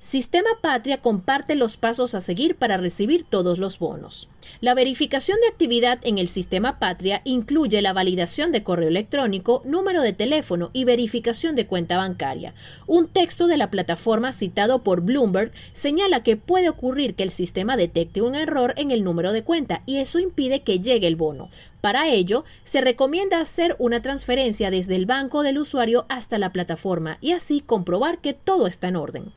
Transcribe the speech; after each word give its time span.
Sistema 0.00 0.50
Patria 0.60 0.98
comparte 0.98 1.56
los 1.56 1.76
pasos 1.76 2.14
a 2.14 2.20
seguir 2.20 2.54
para 2.54 2.76
recibir 2.76 3.24
todos 3.24 3.58
los 3.58 3.80
bonos. 3.80 4.28
La 4.60 4.74
verificación 4.74 5.38
de 5.40 5.48
actividad 5.48 5.98
en 6.02 6.18
el 6.18 6.28
Sistema 6.28 6.78
Patria 6.78 7.20
incluye 7.24 7.82
la 7.82 7.92
validación 7.92 8.52
de 8.52 8.62
correo 8.62 8.88
electrónico, 8.88 9.60
número 9.64 10.00
de 10.02 10.12
teléfono 10.12 10.70
y 10.72 10.84
verificación 10.84 11.56
de 11.56 11.66
cuenta 11.66 11.96
bancaria. 11.96 12.54
Un 12.86 13.08
texto 13.08 13.48
de 13.48 13.56
la 13.56 13.70
plataforma 13.70 14.30
citado 14.30 14.84
por 14.84 15.00
Bloomberg 15.00 15.50
señala 15.72 16.22
que 16.22 16.36
puede 16.36 16.68
ocurrir 16.68 17.16
que 17.16 17.24
el 17.24 17.30
sistema 17.30 17.76
detecte 17.76 18.22
un 18.22 18.36
error 18.36 18.74
en 18.76 18.92
el 18.92 19.02
número 19.02 19.32
de 19.32 19.42
cuenta 19.42 19.82
y 19.84 19.98
eso 19.98 20.20
impide 20.20 20.62
que 20.62 20.78
llegue 20.78 21.08
el 21.08 21.16
bono. 21.16 21.50
Para 21.80 22.08
ello, 22.08 22.44
se 22.62 22.80
recomienda 22.80 23.40
hacer 23.40 23.74
una 23.80 24.00
transferencia 24.00 24.70
desde 24.70 24.94
el 24.94 25.06
banco 25.06 25.42
del 25.42 25.58
usuario 25.58 26.06
hasta 26.08 26.38
la 26.38 26.52
plataforma 26.52 27.18
y 27.20 27.32
así 27.32 27.60
comprobar 27.60 28.20
que 28.20 28.32
todo 28.32 28.68
está 28.68 28.86
en 28.88 28.96
orden. 28.96 29.32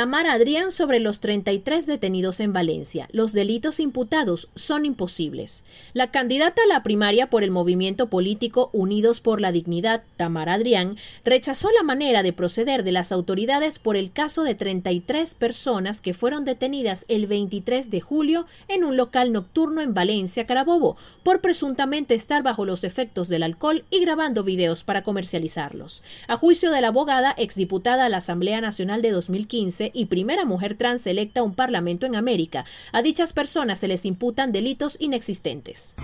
Tamara 0.00 0.32
Adrián 0.32 0.72
sobre 0.72 0.98
los 0.98 1.20
33 1.20 1.84
detenidos 1.84 2.40
en 2.40 2.54
Valencia. 2.54 3.06
Los 3.12 3.34
delitos 3.34 3.80
imputados 3.80 4.48
son 4.54 4.86
imposibles. 4.86 5.62
La 5.92 6.10
candidata 6.10 6.62
a 6.62 6.72
la 6.72 6.82
primaria 6.82 7.28
por 7.28 7.44
el 7.44 7.50
movimiento 7.50 8.08
político 8.08 8.70
Unidos 8.72 9.20
por 9.20 9.42
la 9.42 9.52
Dignidad, 9.52 10.02
Tamara 10.16 10.54
Adrián, 10.54 10.96
rechazó 11.22 11.68
la 11.72 11.82
manera 11.82 12.22
de 12.22 12.32
proceder 12.32 12.82
de 12.82 12.92
las 12.92 13.12
autoridades 13.12 13.78
por 13.78 13.94
el 13.94 14.10
caso 14.10 14.42
de 14.42 14.54
33 14.54 15.34
personas 15.34 16.00
que 16.00 16.14
fueron 16.14 16.46
detenidas 16.46 17.04
el 17.08 17.26
23 17.26 17.90
de 17.90 18.00
julio 18.00 18.46
en 18.68 18.84
un 18.84 18.96
local 18.96 19.32
nocturno 19.32 19.82
en 19.82 19.92
Valencia, 19.92 20.46
Carabobo, 20.46 20.96
por 21.22 21.42
presuntamente 21.42 22.14
estar 22.14 22.42
bajo 22.42 22.64
los 22.64 22.84
efectos 22.84 23.28
del 23.28 23.42
alcohol 23.42 23.84
y 23.90 24.00
grabando 24.00 24.44
videos 24.44 24.82
para 24.82 25.02
comercializarlos. 25.02 26.02
A 26.26 26.38
juicio 26.38 26.70
de 26.70 26.80
la 26.80 26.88
abogada 26.88 27.34
exdiputada 27.36 28.06
a 28.06 28.08
la 28.08 28.16
Asamblea 28.16 28.62
Nacional 28.62 29.02
de 29.02 29.10
2015, 29.10 29.89
y 29.94 30.06
primera 30.06 30.44
mujer 30.44 30.76
trans 30.76 31.06
electa 31.06 31.40
a 31.40 31.44
un 31.44 31.54
parlamento 31.54 32.06
en 32.06 32.16
América. 32.16 32.64
A 32.92 33.02
dichas 33.02 33.32
personas 33.32 33.78
se 33.78 33.88
les 33.88 34.04
imputan 34.04 34.52
delitos 34.52 34.96
inexistentes. 35.00 35.94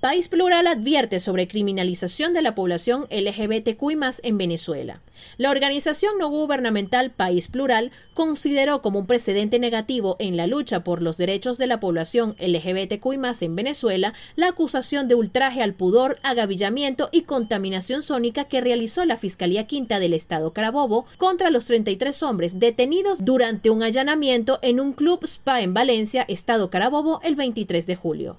País 0.00 0.28
Plural 0.28 0.66
advierte 0.66 1.20
sobre 1.20 1.46
criminalización 1.46 2.32
de 2.32 2.40
la 2.40 2.54
población 2.54 3.06
LGBTQI 3.10 3.98
en 4.22 4.38
Venezuela. 4.38 5.02
La 5.36 5.50
organización 5.50 6.12
no 6.18 6.30
gubernamental 6.30 7.10
País 7.10 7.48
Plural 7.48 7.92
consideró 8.14 8.80
como 8.80 9.00
un 9.00 9.06
precedente 9.06 9.58
negativo 9.58 10.16
en 10.18 10.38
la 10.38 10.46
lucha 10.46 10.84
por 10.84 11.02
los 11.02 11.18
derechos 11.18 11.58
de 11.58 11.66
la 11.66 11.80
población 11.80 12.34
LGBTQI 12.38 13.18
en 13.42 13.56
Venezuela 13.56 14.14
la 14.36 14.48
acusación 14.48 15.06
de 15.06 15.16
ultraje 15.16 15.62
al 15.62 15.74
pudor, 15.74 16.16
agavillamiento 16.22 17.10
y 17.12 17.24
contaminación 17.24 18.02
sónica 18.02 18.44
que 18.44 18.62
realizó 18.62 19.04
la 19.04 19.18
Fiscalía 19.18 19.66
Quinta 19.66 19.98
del 19.98 20.14
Estado 20.14 20.54
Carabobo 20.54 21.04
contra 21.18 21.50
los 21.50 21.66
33 21.66 22.22
hombres 22.22 22.58
detenidos 22.58 23.22
durante 23.22 23.68
un 23.68 23.82
allanamiento 23.82 24.60
en 24.62 24.80
un 24.80 24.94
club 24.94 25.24
spa 25.24 25.60
en 25.60 25.74
Valencia, 25.74 26.24
Estado 26.26 26.70
Carabobo, 26.70 27.20
el 27.22 27.36
23 27.36 27.86
de 27.86 27.96
julio. 27.96 28.38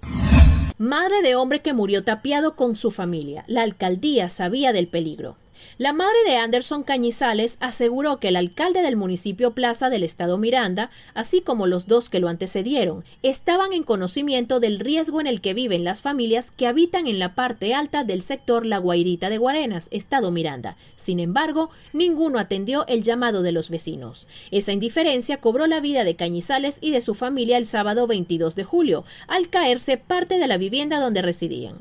Madre 0.81 1.21
de 1.21 1.35
hombre 1.35 1.61
que 1.61 1.73
murió 1.73 2.03
tapiado 2.03 2.55
con 2.55 2.75
su 2.75 2.89
familia. 2.89 3.43
La 3.45 3.61
alcaldía 3.61 4.29
sabía 4.29 4.73
del 4.73 4.87
peligro. 4.87 5.37
La 5.77 5.93
madre 5.93 6.17
de 6.25 6.37
Anderson 6.37 6.83
Cañizales 6.83 7.57
aseguró 7.59 8.19
que 8.19 8.29
el 8.29 8.35
alcalde 8.35 8.81
del 8.81 8.95
municipio 8.95 9.51
Plaza 9.51 9.89
del 9.89 10.03
estado 10.03 10.37
Miranda, 10.37 10.89
así 11.13 11.41
como 11.41 11.67
los 11.67 11.87
dos 11.87 12.09
que 12.09 12.19
lo 12.19 12.29
antecedieron, 12.29 13.03
estaban 13.23 13.73
en 13.73 13.83
conocimiento 13.83 14.59
del 14.59 14.79
riesgo 14.79 15.21
en 15.21 15.27
el 15.27 15.41
que 15.41 15.53
viven 15.53 15.83
las 15.83 16.01
familias 16.01 16.51
que 16.51 16.67
habitan 16.67 17.07
en 17.07 17.19
la 17.19 17.35
parte 17.35 17.73
alta 17.73 18.03
del 18.03 18.21
sector 18.21 18.65
La 18.65 18.77
Guairita 18.77 19.29
de 19.29 19.37
Guarenas, 19.37 19.87
estado 19.91 20.31
Miranda. 20.31 20.77
Sin 20.95 21.19
embargo, 21.19 21.69
ninguno 21.93 22.39
atendió 22.39 22.85
el 22.87 23.03
llamado 23.03 23.41
de 23.41 23.51
los 23.51 23.69
vecinos. 23.69 24.27
Esa 24.51 24.71
indiferencia 24.71 25.37
cobró 25.37 25.67
la 25.67 25.79
vida 25.79 26.03
de 26.03 26.15
Cañizales 26.15 26.79
y 26.81 26.91
de 26.91 27.01
su 27.01 27.15
familia 27.15 27.57
el 27.57 27.65
sábado 27.65 28.07
22 28.07 28.55
de 28.55 28.63
julio, 28.63 29.03
al 29.27 29.49
caerse 29.49 29.97
parte 29.97 30.37
de 30.37 30.47
la 30.47 30.57
vivienda 30.57 30.99
donde 30.99 31.21
residían. 31.21 31.77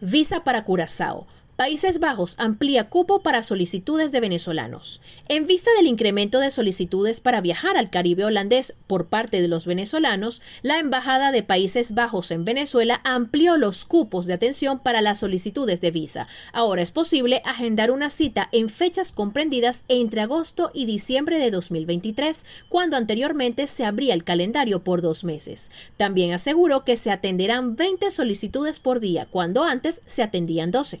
Visa 0.00 0.42
para 0.44 0.64
Curazao. 0.64 1.26
Países 1.62 2.00
Bajos 2.00 2.34
amplía 2.38 2.88
cupo 2.88 3.22
para 3.22 3.44
solicitudes 3.44 4.10
de 4.10 4.18
venezolanos. 4.18 5.00
En 5.28 5.46
vista 5.46 5.70
del 5.76 5.86
incremento 5.86 6.40
de 6.40 6.50
solicitudes 6.50 7.20
para 7.20 7.40
viajar 7.40 7.76
al 7.76 7.88
Caribe 7.88 8.24
holandés 8.24 8.74
por 8.88 9.06
parte 9.06 9.40
de 9.40 9.46
los 9.46 9.64
venezolanos, 9.64 10.42
la 10.62 10.80
Embajada 10.80 11.30
de 11.30 11.44
Países 11.44 11.94
Bajos 11.94 12.32
en 12.32 12.44
Venezuela 12.44 13.00
amplió 13.04 13.58
los 13.58 13.84
cupos 13.84 14.26
de 14.26 14.34
atención 14.34 14.80
para 14.80 15.02
las 15.02 15.20
solicitudes 15.20 15.80
de 15.80 15.92
visa. 15.92 16.26
Ahora 16.52 16.82
es 16.82 16.90
posible 16.90 17.42
agendar 17.44 17.92
una 17.92 18.10
cita 18.10 18.48
en 18.50 18.68
fechas 18.68 19.12
comprendidas 19.12 19.84
entre 19.86 20.22
agosto 20.22 20.72
y 20.74 20.86
diciembre 20.86 21.38
de 21.38 21.52
2023, 21.52 22.44
cuando 22.70 22.96
anteriormente 22.96 23.68
se 23.68 23.84
abría 23.84 24.14
el 24.14 24.24
calendario 24.24 24.82
por 24.82 25.00
dos 25.00 25.22
meses. 25.22 25.70
También 25.96 26.32
aseguró 26.32 26.82
que 26.82 26.96
se 26.96 27.12
atenderán 27.12 27.76
20 27.76 28.10
solicitudes 28.10 28.80
por 28.80 28.98
día, 28.98 29.28
cuando 29.30 29.62
antes 29.62 30.02
se 30.06 30.24
atendían 30.24 30.72
12. 30.72 31.00